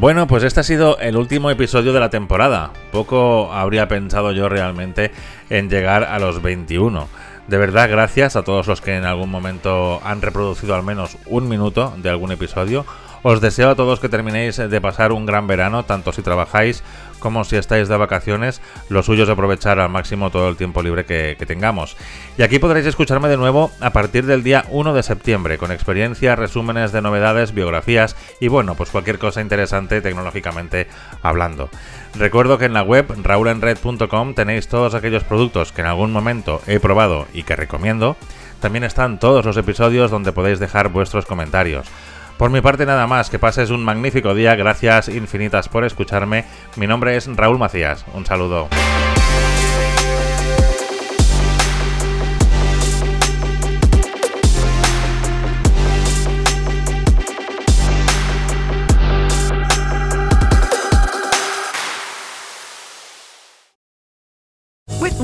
Bueno, 0.00 0.26
pues 0.26 0.44
este 0.44 0.60
ha 0.60 0.62
sido 0.62 0.98
el 0.98 1.14
último 1.18 1.50
episodio 1.50 1.92
de 1.92 2.00
la 2.00 2.08
temporada. 2.08 2.70
Poco 2.90 3.52
habría 3.52 3.86
pensado 3.86 4.32
yo 4.32 4.48
realmente 4.48 5.10
en 5.50 5.68
llegar 5.68 6.04
a 6.04 6.18
los 6.18 6.40
21. 6.40 7.06
De 7.48 7.58
verdad, 7.58 7.90
gracias 7.90 8.34
a 8.34 8.42
todos 8.42 8.66
los 8.66 8.80
que 8.80 8.96
en 8.96 9.04
algún 9.04 9.30
momento 9.30 10.00
han 10.02 10.22
reproducido 10.22 10.74
al 10.74 10.84
menos 10.84 11.18
un 11.26 11.50
minuto 11.50 11.92
de 11.98 12.08
algún 12.08 12.32
episodio. 12.32 12.86
Os 13.22 13.42
deseo 13.42 13.68
a 13.68 13.74
todos 13.74 14.00
que 14.00 14.08
terminéis 14.08 14.56
de 14.56 14.80
pasar 14.80 15.12
un 15.12 15.26
gran 15.26 15.46
verano, 15.46 15.84
tanto 15.84 16.14
si 16.14 16.22
trabajáis 16.22 16.82
como 17.20 17.44
si 17.44 17.56
estáis 17.56 17.88
de 17.88 17.96
vacaciones, 17.96 18.60
lo 18.88 19.02
suyo 19.02 19.24
es 19.24 19.30
aprovechar 19.30 19.78
al 19.78 19.90
máximo 19.90 20.30
todo 20.30 20.48
el 20.48 20.56
tiempo 20.56 20.82
libre 20.82 21.04
que, 21.04 21.36
tengamos. 21.46 21.96
Y 22.36 22.42
aquí 22.42 22.58
podréis 22.58 22.86
escucharme 22.86 23.28
de 23.28 23.36
nuevo 23.36 23.70
a 23.80 23.90
partir 23.90 24.26
del 24.26 24.42
día 24.42 24.64
1 24.70 24.94
de 24.94 25.02
septiembre, 25.02 25.58
con 25.58 25.72
experiencias, 25.72 26.38
resúmenes 26.38 26.92
de 26.92 27.02
novedades, 27.02 27.54
biografías 27.54 28.16
y 28.40 28.48
bueno, 28.48 28.74
pues 28.74 28.90
cualquier 28.90 29.18
cosa 29.18 29.40
interesante 29.40 30.00
tecnológicamente 30.00 30.88
hablando. 31.22 31.70
Recuerdo 32.14 32.58
que 32.58 32.64
en 32.64 32.72
la 32.72 32.82
web 32.82 33.06
raulenred.com 33.22 34.34
tenéis 34.34 34.68
todos 34.68 34.94
aquellos 34.94 35.24
productos 35.24 35.72
que 35.72 35.82
en 35.82 35.86
algún 35.86 36.12
momento 36.12 36.60
he 36.66 36.80
probado 36.80 37.26
y 37.32 37.44
que 37.44 37.56
recomiendo. 37.56 38.16
También 38.60 38.84
están 38.84 39.18
todos 39.18 39.44
los 39.44 39.56
episodios 39.56 40.10
donde 40.10 40.32
podéis 40.32 40.58
dejar 40.58 40.88
vuestros 40.88 41.26
comentarios. 41.26 41.86
Por 42.40 42.50
mi 42.50 42.62
parte 42.62 42.86
nada 42.86 43.06
más, 43.06 43.28
que 43.28 43.38
pases 43.38 43.68
un 43.68 43.84
magnífico 43.84 44.34
día, 44.34 44.54
gracias 44.54 45.10
infinitas 45.10 45.68
por 45.68 45.84
escucharme. 45.84 46.46
Mi 46.76 46.86
nombre 46.86 47.14
es 47.14 47.26
Raúl 47.36 47.58
Macías, 47.58 48.06
un 48.14 48.24
saludo. 48.24 48.70